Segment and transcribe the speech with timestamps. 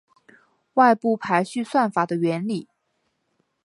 [0.73, 2.67] 外部排序算法的原理